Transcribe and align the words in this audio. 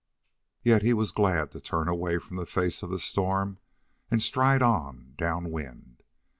Yet 0.63 0.81
he 0.81 0.95
was 0.95 1.11
glad 1.11 1.51
to 1.51 1.61
turn 1.61 1.87
away 1.87 2.17
from 2.17 2.37
the 2.37 2.47
face 2.47 2.81
of 2.81 2.89
the 2.89 2.97
storm 2.97 3.59
and 4.09 4.19
stride 4.19 4.63
on 4.63 5.13
down 5.15 5.51
wind. 5.51 6.01